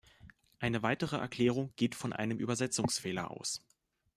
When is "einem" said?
2.11-2.39